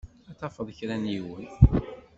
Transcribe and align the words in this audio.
Ad 0.29 0.35
tafeḍ 0.39 0.67
kra 0.77 0.95
n 1.01 1.11
yiwen. 1.13 1.45